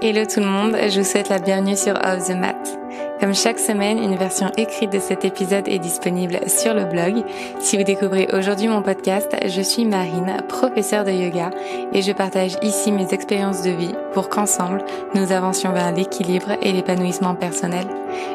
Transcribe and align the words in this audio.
Hello 0.00 0.24
tout 0.24 0.38
le 0.38 0.46
monde, 0.46 0.76
je 0.90 1.00
vous 1.00 1.04
souhaite 1.04 1.28
la 1.28 1.40
bienvenue 1.40 1.76
sur 1.76 1.94
Off 1.94 2.28
the 2.28 2.36
Mat. 2.36 2.78
Comme 3.18 3.34
chaque 3.34 3.58
semaine, 3.58 3.98
une 3.98 4.14
version 4.14 4.48
écrite 4.56 4.92
de 4.92 5.00
cet 5.00 5.24
épisode 5.24 5.66
est 5.66 5.80
disponible 5.80 6.38
sur 6.48 6.72
le 6.72 6.84
blog. 6.84 7.24
Si 7.58 7.76
vous 7.76 7.82
découvrez 7.82 8.28
aujourd'hui 8.32 8.68
mon 8.68 8.80
podcast, 8.80 9.28
je 9.44 9.60
suis 9.60 9.84
Marine, 9.84 10.36
professeure 10.48 11.04
de 11.04 11.10
yoga, 11.10 11.50
et 11.92 12.00
je 12.00 12.12
partage 12.12 12.56
ici 12.62 12.92
mes 12.92 13.12
expériences 13.12 13.62
de 13.62 13.70
vie 13.70 13.92
pour 14.12 14.28
qu'ensemble, 14.28 14.84
nous 15.16 15.32
avancions 15.32 15.72
vers 15.72 15.92
l'équilibre 15.92 16.52
et 16.62 16.70
l'épanouissement 16.70 17.34
personnel. 17.34 17.88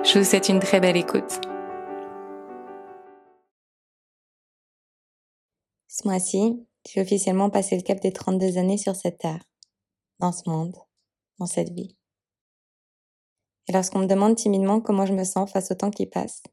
Je 0.04 0.20
vous 0.20 0.26
souhaite 0.26 0.50
une 0.50 0.60
très 0.60 0.82
belle 0.82 0.98
écoute. 0.98 1.40
Ce 5.88 6.06
mois-ci, 6.06 6.68
j'ai 6.90 7.00
officiellement 7.00 7.50
passé 7.50 7.78
le 7.78 7.84
cap 7.84 8.02
des 8.02 8.12
32 8.12 8.58
années 8.58 8.78
sur 8.78 8.98
cette 8.98 9.20
terre, 9.20 9.46
dans 10.20 10.34
ce 10.34 10.50
monde 10.50 10.76
dans 11.40 11.46
cette 11.46 11.72
vie. 11.72 11.96
Et 13.68 13.72
lorsqu'on 13.72 14.00
me 14.00 14.08
demande 14.08 14.36
timidement 14.36 14.82
comment 14.82 15.06
je 15.06 15.14
me 15.14 15.24
sens 15.24 15.52
face 15.52 15.72
au 15.72 15.76
temps 15.76 15.92
qui 15.92 16.06
passe, 16.06 16.44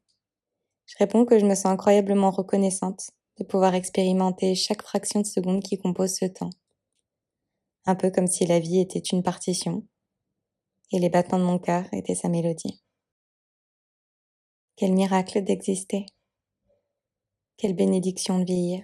je 0.85 0.95
réponds 0.97 1.25
que 1.25 1.39
je 1.39 1.45
me 1.45 1.55
sens 1.55 1.67
incroyablement 1.67 2.31
reconnaissante 2.31 3.11
de 3.39 3.43
pouvoir 3.43 3.75
expérimenter 3.75 4.55
chaque 4.55 4.83
fraction 4.83 5.21
de 5.21 5.25
seconde 5.25 5.63
qui 5.63 5.77
compose 5.77 6.15
ce 6.15 6.25
temps. 6.25 6.49
Un 7.85 7.95
peu 7.95 8.11
comme 8.11 8.27
si 8.27 8.45
la 8.45 8.59
vie 8.59 8.79
était 8.79 8.99
une 8.99 9.23
partition 9.23 9.87
et 10.91 10.99
les 10.99 11.09
battements 11.09 11.39
de 11.39 11.45
mon 11.45 11.59
cœur 11.59 11.85
étaient 11.93 12.15
sa 12.15 12.29
mélodie. 12.29 12.83
Quel 14.75 14.93
miracle 14.93 15.43
d'exister. 15.43 16.05
Quelle 17.57 17.75
bénédiction 17.75 18.39
de 18.39 18.45
vieillir. 18.45 18.83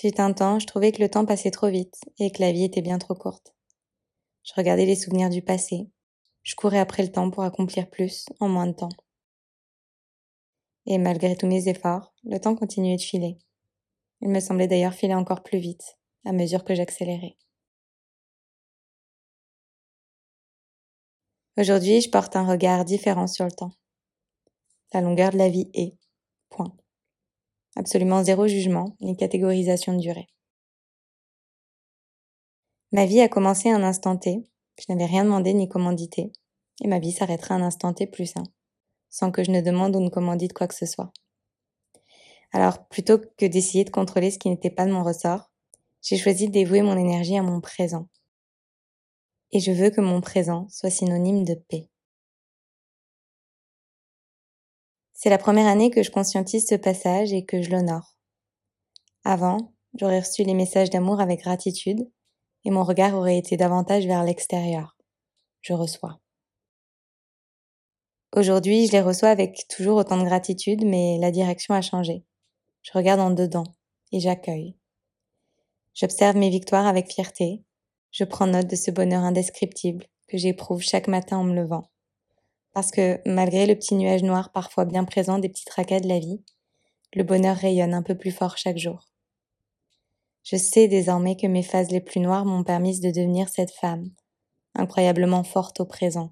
Fut 0.00 0.20
un 0.20 0.32
temps, 0.32 0.60
je 0.60 0.66
trouvais 0.68 0.92
que 0.92 1.02
le 1.02 1.10
temps 1.10 1.26
passait 1.26 1.50
trop 1.50 1.68
vite 1.68 1.96
et 2.20 2.30
que 2.30 2.40
la 2.40 2.52
vie 2.52 2.62
était 2.62 2.82
bien 2.82 2.98
trop 2.98 3.16
courte. 3.16 3.56
Je 4.44 4.52
regardais 4.56 4.86
les 4.86 4.94
souvenirs 4.94 5.28
du 5.28 5.42
passé. 5.42 5.90
Je 6.44 6.54
courais 6.54 6.78
après 6.78 7.02
le 7.02 7.10
temps 7.10 7.32
pour 7.32 7.42
accomplir 7.42 7.90
plus 7.90 8.26
en 8.38 8.48
moins 8.48 8.68
de 8.68 8.74
temps. 8.74 8.92
Et 10.86 10.98
malgré 10.98 11.36
tous 11.36 11.48
mes 11.48 11.68
efforts, 11.68 12.14
le 12.22 12.38
temps 12.38 12.54
continuait 12.54 12.96
de 12.96 13.02
filer. 13.02 13.38
Il 14.20 14.28
me 14.28 14.38
semblait 14.38 14.68
d'ailleurs 14.68 14.94
filer 14.94 15.16
encore 15.16 15.42
plus 15.42 15.58
vite 15.58 15.98
à 16.24 16.30
mesure 16.30 16.62
que 16.62 16.76
j'accélérais. 16.76 17.36
Aujourd'hui, 21.56 22.02
je 22.02 22.10
porte 22.10 22.36
un 22.36 22.46
regard 22.46 22.84
différent 22.84 23.26
sur 23.26 23.46
le 23.46 23.50
temps. 23.50 23.72
La 24.94 25.00
longueur 25.00 25.32
de 25.32 25.38
la 25.38 25.48
vie 25.48 25.72
est. 25.74 25.96
Point. 26.50 26.72
Absolument 27.78 28.24
zéro 28.24 28.48
jugement 28.48 28.96
ni 29.00 29.16
catégorisation 29.16 29.92
de 29.92 30.00
durée. 30.00 30.26
Ma 32.90 33.06
vie 33.06 33.20
a 33.20 33.28
commencé 33.28 33.70
à 33.70 33.76
un 33.76 33.84
instant 33.84 34.16
T. 34.16 34.42
Je 34.80 34.86
n'avais 34.88 35.06
rien 35.06 35.22
demandé 35.22 35.54
ni 35.54 35.68
commandité. 35.68 36.32
Et 36.82 36.88
ma 36.88 36.98
vie 36.98 37.12
s'arrêtera 37.12 37.54
à 37.54 37.58
un 37.58 37.62
instant 37.62 37.94
T 37.94 38.08
plus 38.08 38.36
un. 38.36 38.42
Sans 39.10 39.30
que 39.30 39.44
je 39.44 39.52
ne 39.52 39.60
demande 39.60 39.94
ou 39.94 40.00
ne 40.00 40.08
commandite 40.08 40.54
quoi 40.54 40.66
que 40.66 40.74
ce 40.74 40.86
soit. 40.86 41.12
Alors, 42.50 42.88
plutôt 42.88 43.18
que 43.18 43.46
d'essayer 43.46 43.84
de 43.84 43.90
contrôler 43.90 44.32
ce 44.32 44.40
qui 44.40 44.50
n'était 44.50 44.70
pas 44.70 44.84
de 44.84 44.92
mon 44.92 45.04
ressort, 45.04 45.52
j'ai 46.02 46.16
choisi 46.16 46.48
de 46.48 46.52
dévouer 46.52 46.82
mon 46.82 46.98
énergie 46.98 47.38
à 47.38 47.44
mon 47.44 47.60
présent. 47.60 48.08
Et 49.52 49.60
je 49.60 49.70
veux 49.70 49.90
que 49.90 50.00
mon 50.00 50.20
présent 50.20 50.66
soit 50.68 50.90
synonyme 50.90 51.44
de 51.44 51.54
paix. 51.54 51.88
C'est 55.20 55.30
la 55.30 55.38
première 55.38 55.66
année 55.66 55.90
que 55.90 56.04
je 56.04 56.12
conscientise 56.12 56.68
ce 56.68 56.76
passage 56.76 57.32
et 57.32 57.44
que 57.44 57.60
je 57.60 57.70
l'honore. 57.70 58.16
Avant, 59.24 59.72
j'aurais 59.94 60.20
reçu 60.20 60.44
les 60.44 60.54
messages 60.54 60.90
d'amour 60.90 61.20
avec 61.20 61.40
gratitude 61.40 62.08
et 62.64 62.70
mon 62.70 62.84
regard 62.84 63.16
aurait 63.16 63.36
été 63.36 63.56
davantage 63.56 64.06
vers 64.06 64.22
l'extérieur. 64.22 64.96
Je 65.60 65.72
reçois. 65.72 66.20
Aujourd'hui, 68.36 68.86
je 68.86 68.92
les 68.92 69.00
reçois 69.00 69.30
avec 69.30 69.66
toujours 69.66 69.96
autant 69.96 70.18
de 70.18 70.24
gratitude, 70.24 70.84
mais 70.84 71.18
la 71.18 71.32
direction 71.32 71.74
a 71.74 71.82
changé. 71.82 72.24
Je 72.82 72.92
regarde 72.94 73.18
en 73.18 73.32
dedans 73.32 73.66
et 74.12 74.20
j'accueille. 74.20 74.76
J'observe 75.94 76.36
mes 76.36 76.48
victoires 76.48 76.86
avec 76.86 77.12
fierté. 77.12 77.64
Je 78.12 78.22
prends 78.22 78.46
note 78.46 78.68
de 78.68 78.76
ce 78.76 78.92
bonheur 78.92 79.24
indescriptible 79.24 80.06
que 80.28 80.38
j'éprouve 80.38 80.82
chaque 80.82 81.08
matin 81.08 81.38
en 81.38 81.44
me 81.44 81.56
levant 81.56 81.90
parce 82.72 82.90
que 82.90 83.20
malgré 83.26 83.66
le 83.66 83.74
petit 83.74 83.94
nuage 83.94 84.22
noir 84.22 84.52
parfois 84.52 84.84
bien 84.84 85.04
présent 85.04 85.38
des 85.38 85.48
petits 85.48 85.64
tracas 85.64 86.00
de 86.00 86.08
la 86.08 86.18
vie, 86.18 86.42
le 87.14 87.24
bonheur 87.24 87.56
rayonne 87.56 87.94
un 87.94 88.02
peu 88.02 88.16
plus 88.16 88.30
fort 88.30 88.56
chaque 88.56 88.78
jour. 88.78 89.08
Je 90.44 90.56
sais 90.56 90.88
désormais 90.88 91.36
que 91.36 91.46
mes 91.46 91.62
phases 91.62 91.90
les 91.90 92.00
plus 92.00 92.20
noires 92.20 92.44
m'ont 92.44 92.64
permis 92.64 93.00
de 93.00 93.10
devenir 93.10 93.48
cette 93.48 93.70
femme, 93.70 94.10
incroyablement 94.74 95.44
forte 95.44 95.80
au 95.80 95.84
présent. 95.84 96.28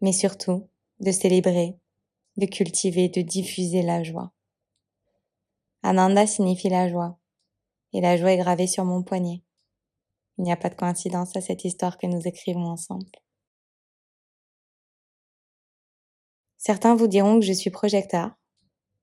Mais 0.00 0.12
surtout, 0.12 0.68
de 1.00 1.10
célébrer, 1.10 1.76
de 2.36 2.46
cultiver, 2.46 3.08
de 3.08 3.22
diffuser 3.22 3.82
la 3.82 4.02
joie. 4.02 4.32
Ananda 5.82 6.26
signifie 6.26 6.68
la 6.68 6.88
joie, 6.88 7.18
et 7.92 8.00
la 8.00 8.16
joie 8.16 8.32
est 8.32 8.38
gravée 8.38 8.66
sur 8.66 8.84
mon 8.84 9.02
poignet. 9.02 9.42
Il 10.38 10.44
n'y 10.44 10.52
a 10.52 10.56
pas 10.56 10.68
de 10.68 10.74
coïncidence 10.74 11.34
à 11.36 11.40
cette 11.40 11.64
histoire 11.64 11.96
que 11.98 12.06
nous 12.06 12.26
écrivons 12.26 12.66
ensemble. 12.66 13.10
Certains 16.66 16.96
vous 16.96 17.06
diront 17.06 17.38
que 17.38 17.46
je 17.46 17.52
suis 17.52 17.70
projecteur, 17.70 18.32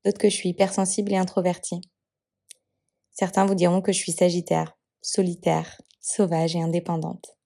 d'autres 0.03 0.17
que 0.17 0.27
je 0.27 0.35
suis 0.35 0.49
hypersensible 0.49 1.13
et 1.13 1.15
introverti. 1.15 1.79
Certains 3.11 3.45
vous 3.45 3.55
diront 3.55 3.81
que 3.81 3.93
je 3.93 3.99
suis 3.99 4.11
sagittaire, 4.11 4.77
solitaire, 5.01 5.79
sauvage 6.01 6.57
et 6.57 6.61
indépendante. 6.61 7.37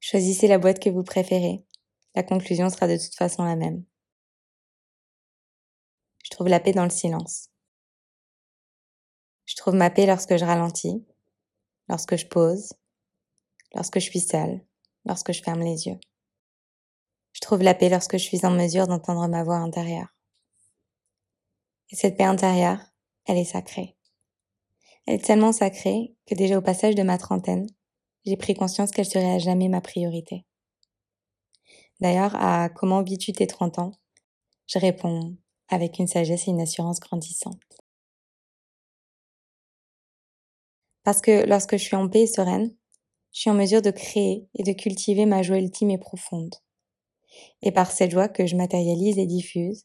Choisissez 0.00 0.48
la 0.48 0.58
boîte 0.58 0.80
que 0.80 0.90
vous 0.90 1.02
préférez. 1.02 1.64
La 2.14 2.22
conclusion 2.22 2.68
sera 2.68 2.86
de 2.86 2.98
toute 2.98 3.14
façon 3.14 3.42
la 3.42 3.56
même. 3.56 3.82
Je 6.24 6.28
trouve 6.28 6.48
la 6.48 6.60
paix 6.60 6.72
dans 6.72 6.84
le 6.84 6.90
silence. 6.90 7.48
Je 9.46 9.56
trouve 9.56 9.76
ma 9.76 9.88
paix 9.88 10.04
lorsque 10.04 10.36
je 10.36 10.44
ralentis, 10.44 11.06
lorsque 11.88 12.16
je 12.16 12.26
pose, 12.26 12.74
lorsque 13.74 13.98
je 13.98 14.10
suis 14.10 14.20
seule, 14.20 14.60
lorsque 15.06 15.32
je 15.32 15.42
ferme 15.42 15.62
les 15.62 15.86
yeux. 15.86 15.98
Trouve 17.42 17.64
la 17.64 17.74
paix 17.74 17.88
lorsque 17.88 18.18
je 18.18 18.22
suis 18.22 18.46
en 18.46 18.52
mesure 18.52 18.86
d'entendre 18.86 19.26
ma 19.26 19.42
voix 19.42 19.56
intérieure. 19.56 20.14
Et 21.90 21.96
cette 21.96 22.16
paix 22.16 22.22
intérieure, 22.22 22.78
elle 23.26 23.36
est 23.36 23.44
sacrée. 23.44 23.96
Elle 25.06 25.16
est 25.16 25.24
tellement 25.24 25.50
sacrée 25.50 26.14
que 26.24 26.36
déjà 26.36 26.56
au 26.56 26.62
passage 26.62 26.94
de 26.94 27.02
ma 27.02 27.18
trentaine, 27.18 27.66
j'ai 28.24 28.36
pris 28.36 28.54
conscience 28.54 28.92
qu'elle 28.92 29.06
serait 29.06 29.32
à 29.32 29.40
jamais 29.40 29.68
ma 29.68 29.80
priorité. 29.80 30.46
D'ailleurs, 31.98 32.36
à 32.36 32.68
comment 32.68 33.02
vis-tu 33.02 33.32
tes 33.32 33.48
30 33.48 33.80
ans? 33.80 33.92
Je 34.68 34.78
réponds 34.78 35.36
avec 35.68 35.98
une 35.98 36.06
sagesse 36.06 36.46
et 36.46 36.52
une 36.52 36.60
assurance 36.60 37.00
grandissante. 37.00 37.60
Parce 41.02 41.20
que 41.20 41.44
lorsque 41.44 41.76
je 41.76 41.82
suis 41.82 41.96
en 41.96 42.08
paix 42.08 42.22
et 42.22 42.26
sereine, 42.28 42.72
je 43.32 43.40
suis 43.40 43.50
en 43.50 43.54
mesure 43.54 43.82
de 43.82 43.90
créer 43.90 44.46
et 44.54 44.62
de 44.62 44.72
cultiver 44.72 45.26
ma 45.26 45.42
joie 45.42 45.58
ultime 45.58 45.90
et 45.90 45.98
profonde. 45.98 46.54
Et 47.62 47.72
par 47.72 47.90
cette 47.90 48.10
joie 48.10 48.28
que 48.28 48.46
je 48.46 48.56
matérialise 48.56 49.18
et 49.18 49.26
diffuse, 49.26 49.84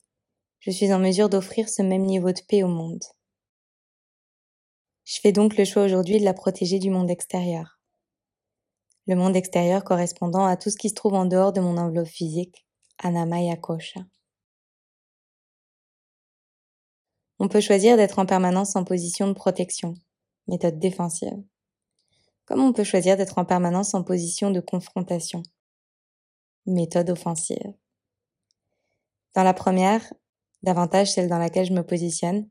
je 0.59 0.72
suis 0.72 0.91
en 0.94 1.00
mesure 1.00 1.30
d'offrir 1.30 1.69
ce 1.69 1.81
même 1.81 2.06
niveau 2.06 2.31
de 2.31 2.41
paix 2.47 2.63
au 2.63 2.68
monde. 2.68 3.03
Je 5.06 5.19
fais 5.22 5.31
donc 5.31 5.58
le 5.58 5.63
choix 5.63 5.84
aujourd'hui 5.84 6.19
de 6.19 6.25
la 6.25 6.34
protéger 6.34 6.80
du 6.80 6.90
monde 6.90 7.09
extérieur. 7.09 7.80
Le 9.06 9.16
monde 9.16 9.38
extérieur 9.38 9.85
correspondant 9.85 10.46
à 10.46 10.58
tout 10.58 10.69
ce 10.69 10.75
qui 10.75 10.90
se 10.90 10.96
trouve 10.96 11.13
en 11.13 11.25
dehors 11.25 11.53
de 11.53 11.62
mon 11.62 11.78
enveloppe 11.78 12.08
physique, 12.08 12.68
Anamaya 12.97 13.56
Kosha. 13.56 14.02
On 17.40 17.47
peut 17.47 17.62
choisir 17.62 17.96
d'être 17.96 18.19
en 18.19 18.25
permanence 18.25 18.75
en 18.75 18.84
position 18.84 19.28
de 19.28 19.34
protection, 19.34 19.94
méthode 20.47 20.79
défensive. 20.79 21.41
Comme 22.46 22.61
on 22.61 22.73
peut 22.73 22.84
choisir 22.84 23.16
d'être 23.16 23.38
en 23.38 23.46
permanence 23.46 23.93
en 23.93 24.03
position 24.03 24.52
de 24.52 24.59
confrontation, 24.59 25.43
méthode 26.67 27.09
offensive. 27.09 27.73
Dans 29.34 29.43
la 29.43 29.53
première, 29.53 30.14
davantage 30.64 31.11
celle 31.14 31.29
dans 31.29 31.37
laquelle 31.37 31.66
je 31.66 31.73
me 31.73 31.84
positionne, 31.84 32.49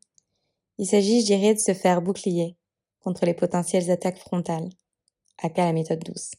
il 0.78 0.86
s'agit, 0.86 1.20
je 1.20 1.26
dirais, 1.26 1.54
de 1.54 1.58
se 1.58 1.74
faire 1.74 2.02
bouclier 2.02 2.56
contre 3.00 3.24
les 3.24 3.34
potentielles 3.34 3.90
attaques 3.90 4.18
frontales, 4.18 4.68
aka 5.38 5.64
la 5.64 5.72
méthode 5.72 6.02
douce. 6.02 6.32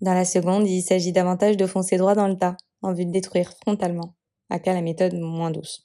Dans 0.00 0.14
la 0.14 0.24
seconde, 0.24 0.68
il 0.68 0.82
s'agit 0.82 1.12
davantage 1.12 1.56
de 1.56 1.66
foncer 1.66 1.96
droit 1.96 2.14
dans 2.14 2.26
le 2.26 2.36
tas, 2.36 2.56
en 2.80 2.92
vue 2.92 3.06
de 3.06 3.12
détruire 3.12 3.52
frontalement, 3.62 4.14
aka 4.50 4.72
la 4.72 4.82
méthode 4.82 5.14
moins 5.14 5.50
douce. 5.50 5.84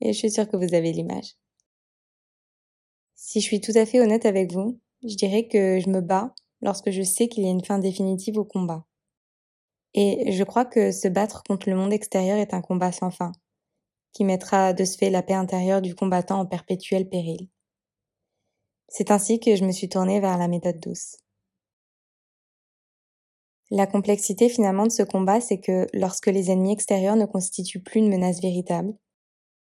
Et 0.00 0.12
je 0.12 0.18
suis 0.18 0.30
sûre 0.30 0.48
que 0.48 0.56
vous 0.56 0.74
avez 0.74 0.92
l'image. 0.92 1.36
Si 3.14 3.40
je 3.40 3.44
suis 3.44 3.60
tout 3.60 3.72
à 3.74 3.86
fait 3.86 4.00
honnête 4.00 4.26
avec 4.26 4.52
vous, 4.52 4.80
je 5.04 5.14
dirais 5.16 5.46
que 5.46 5.78
je 5.78 5.88
me 5.88 6.00
bats 6.00 6.34
lorsque 6.60 6.90
je 6.90 7.02
sais 7.02 7.28
qu'il 7.28 7.44
y 7.44 7.46
a 7.46 7.50
une 7.50 7.64
fin 7.64 7.78
définitive 7.78 8.38
au 8.38 8.44
combat. 8.44 8.84
Et 9.94 10.32
je 10.32 10.44
crois 10.44 10.64
que 10.64 10.90
se 10.90 11.08
battre 11.08 11.42
contre 11.42 11.68
le 11.68 11.76
monde 11.76 11.92
extérieur 11.92 12.38
est 12.38 12.54
un 12.54 12.62
combat 12.62 12.92
sans 12.92 13.10
fin, 13.10 13.32
qui 14.12 14.24
mettra 14.24 14.72
de 14.72 14.84
ce 14.84 14.96
fait 14.96 15.10
la 15.10 15.22
paix 15.22 15.34
intérieure 15.34 15.82
du 15.82 15.94
combattant 15.94 16.40
en 16.40 16.46
perpétuel 16.46 17.08
péril. 17.08 17.48
C'est 18.88 19.10
ainsi 19.10 19.40
que 19.40 19.56
je 19.56 19.64
me 19.64 19.72
suis 19.72 19.88
tournée 19.88 20.20
vers 20.20 20.38
la 20.38 20.48
méthode 20.48 20.80
douce. 20.80 21.16
La 23.70 23.86
complexité 23.86 24.50
finalement 24.50 24.84
de 24.84 24.92
ce 24.92 25.02
combat, 25.02 25.40
c'est 25.40 25.58
que 25.58 25.86
lorsque 25.94 26.26
les 26.26 26.50
ennemis 26.50 26.72
extérieurs 26.72 27.16
ne 27.16 27.24
constituent 27.24 27.82
plus 27.82 28.00
une 28.00 28.10
menace 28.10 28.42
véritable, 28.42 28.94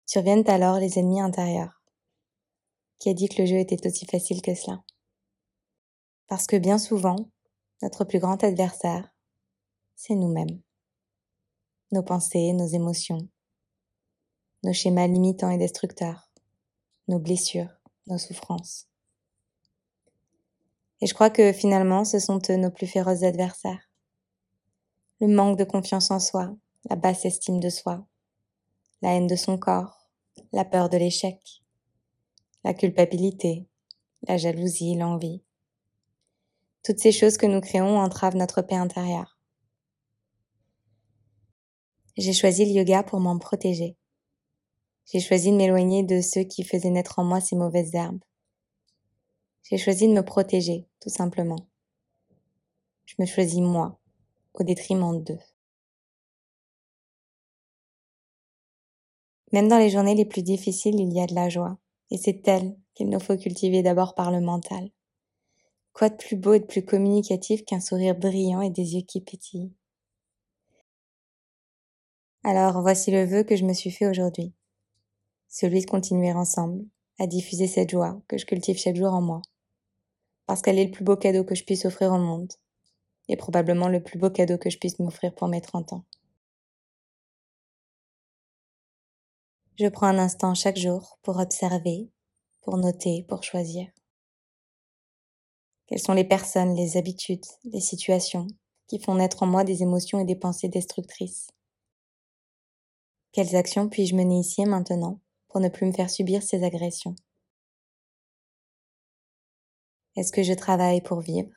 surviennent 0.05 0.47
alors 0.47 0.79
les 0.79 0.99
ennemis 0.99 1.23
intérieurs. 1.23 1.83
Qui 2.99 3.09
a 3.09 3.15
dit 3.15 3.29
que 3.29 3.41
le 3.41 3.47
jeu 3.47 3.57
était 3.57 3.87
aussi 3.87 4.05
facile 4.05 4.43
que 4.43 4.55
cela? 4.55 4.83
Parce 6.27 6.47
que 6.47 6.57
bien 6.57 6.77
souvent, 6.77 7.17
notre 7.81 8.05
plus 8.05 8.19
grand 8.19 8.45
adversaire, 8.45 9.14
c'est 9.95 10.15
nous-mêmes. 10.15 10.61
Nos 11.93 12.03
pensées, 12.03 12.53
nos 12.53 12.67
émotions, 12.67 13.29
nos 14.63 14.73
schémas 14.73 15.07
limitants 15.07 15.51
et 15.51 15.59
destructeurs, 15.59 16.31
nos 17.09 17.19
blessures, 17.19 17.71
nos 18.07 18.19
souffrances. 18.19 18.87
Et 21.01 21.07
je 21.07 21.15
crois 21.15 21.31
que 21.31 21.53
finalement, 21.53 22.05
ce 22.05 22.19
sont 22.19 22.41
eux 22.51 22.57
nos 22.57 22.71
plus 22.71 22.87
féroces 22.87 23.23
adversaires 23.23 23.89
le 25.21 25.29
manque 25.29 25.59
de 25.59 25.65
confiance 25.65 26.11
en 26.11 26.19
soi, 26.19 26.55
la 26.91 26.97
basse 26.97 27.25
estime 27.25 27.61
de 27.61 27.71
soi, 27.71 28.07
la 29.01 29.15
haine 29.15 29.27
de 29.27 29.37
son 29.37 29.59
corps, 29.59 30.09
la 30.53 30.65
peur 30.65 30.89
de 30.89 30.97
l'échec, 30.97 31.63
la 32.65 32.75
culpabilité, 32.75 33.67
la 34.27 34.37
jalousie, 34.37 34.97
l'envie. 34.97 35.43
Toutes 36.83 36.99
ces 36.99 37.13
choses 37.13 37.39
que 37.39 37.47
nous 37.47 37.61
créons 37.61 37.99
entravent 37.99 38.37
notre 38.37 38.61
paix 38.61 38.75
intérieure. 38.75 39.34
J'ai 42.17 42.33
choisi 42.33 42.65
le 42.65 42.71
yoga 42.71 43.03
pour 43.03 43.19
m'en 43.19 43.39
protéger. 43.39 43.97
J'ai 45.13 45.19
choisi 45.19 45.51
de 45.51 45.57
m'éloigner 45.57 46.05
de 46.05 46.21
ceux 46.21 46.45
qui 46.45 46.63
faisaient 46.63 46.91
naître 46.91 47.19
en 47.19 47.25
moi 47.25 47.41
ces 47.41 47.57
mauvaises 47.57 47.93
herbes. 47.95 48.23
J'ai 49.65 49.79
choisi 49.79 50.07
de 50.07 50.13
me 50.13 50.25
protéger, 50.25 50.87
tout 51.01 51.09
simplement. 51.09 51.67
Je 53.05 53.15
me 53.19 53.27
choisis 53.27 53.61
moi, 53.61 53.99
au 54.55 54.63
détriment 54.63 55.23
d'eux. 55.25 55.41
Même 59.51 59.67
dans 59.67 59.79
les 59.79 59.91
journées 59.91 60.15
les 60.15 60.25
plus 60.25 60.43
difficiles, 60.43 61.01
il 61.01 61.13
y 61.13 61.21
a 61.21 61.27
de 61.27 61.35
la 61.35 61.49
joie, 61.49 61.79
et 62.13 62.17
c'est 62.17 62.47
elle 62.47 62.77
qu'il 62.95 63.09
nous 63.09 63.21
faut 63.21 63.37
cultiver 63.37 63.83
d'abord 63.83 64.15
par 64.15 64.31
le 64.31 64.41
mental. 64.41 64.91
Quoi 65.93 66.11
de 66.11 66.17
plus 66.17 66.37
beau 66.37 66.55
et 66.55 66.61
de 66.61 66.67
plus 66.67 66.85
communicatif 66.85 67.65
qu'un 67.65 67.81
sourire 67.81 68.15
brillant 68.15 68.61
et 68.61 68.71
des 68.71 68.95
yeux 68.95 69.03
qui 69.03 69.21
pétillent? 69.21 69.73
Alors 72.47 72.83
voici 72.83 73.11
le 73.11 73.25
vœu 73.25 73.43
que 73.43 73.57
je 73.57 73.65
me 73.65 73.73
suis 73.73 73.91
fait 73.91 74.07
aujourd'hui. 74.07 74.53
Celui 75.49 75.81
de 75.81 75.87
continuer 75.87 76.31
ensemble 76.31 76.85
à 77.19 77.27
diffuser 77.27 77.67
cette 77.67 77.89
joie 77.89 78.21
que 78.29 78.37
je 78.37 78.45
cultive 78.45 78.77
chaque 78.77 78.97
jour 78.97 79.15
en 79.15 79.23
moi. 79.23 79.41
Parce 80.45 80.61
qu'elle 80.61 80.79
est 80.79 80.85
le 80.85 80.91
plus 80.91 81.05
beau 81.05 81.17
cadeau 81.17 81.43
que 81.45 81.55
je 81.55 81.65
puisse 81.65 81.87
offrir 81.87 82.13
au 82.13 82.19
monde 82.19 82.53
et 83.29 83.39
probablement 83.39 83.89
le 83.89 84.03
plus 84.03 84.19
beau 84.19 84.29
cadeau 84.29 84.59
que 84.59 84.69
je 84.69 84.77
puisse 84.77 84.99
m'offrir 84.99 85.35
pour 85.35 85.49
mes 85.49 85.63
30 85.63 85.95
ans. 85.95 86.05
Je 89.79 89.87
prends 89.87 90.09
un 90.09 90.19
instant 90.19 90.55
chaque 90.55 90.77
jour 90.77 91.19
pour 91.23 91.39
observer, 91.39 92.11
pour 92.61 92.77
noter, 92.77 93.25
pour 93.27 93.43
choisir. 93.43 93.87
Quelles 95.87 95.99
sont 95.99 96.13
les 96.13 96.25
personnes, 96.25 96.75
les 96.75 96.99
habitudes, 96.99 97.47
les 97.65 97.81
situations 97.81 98.49
qui 98.87 98.99
font 98.99 99.15
naître 99.15 99.43
en 99.43 99.47
moi 99.47 99.65
des 99.65 99.83
émotions 99.83 100.21
et 100.21 100.27
des 100.27 100.37
pensées 100.37 100.69
destructrices? 100.69 101.54
Quelles 103.35 103.57
actions 103.57 103.89
puis-je 103.89 104.15
mener 104.15 104.39
ici 104.39 104.63
et 104.63 104.65
maintenant 104.65 105.19
pour 105.49 105.59
ne 105.61 105.69
plus 105.69 105.87
me 105.87 105.93
faire 105.93 106.09
subir 106.09 106.41
ces 106.45 106.63
agressions? 106.63 107.17
Est-ce 110.15 110.31
que 110.31 110.45
je 110.45 110.53
travaille 110.53 111.01
pour 111.01 111.19
vivre? 111.19 111.51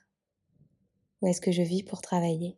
Ou 1.22 1.28
est-ce 1.28 1.40
que 1.40 1.52
je 1.52 1.62
vis 1.62 1.84
pour 1.84 2.02
travailler? 2.02 2.58